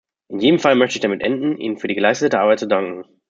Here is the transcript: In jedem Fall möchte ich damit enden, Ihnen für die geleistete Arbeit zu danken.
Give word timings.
In 0.29 0.39
jedem 0.39 0.57
Fall 0.57 0.73
möchte 0.75 0.97
ich 0.97 1.01
damit 1.01 1.21
enden, 1.21 1.59
Ihnen 1.59 1.77
für 1.77 1.87
die 1.87 1.93
geleistete 1.93 2.39
Arbeit 2.39 2.57
zu 2.57 2.67
danken. 2.67 3.03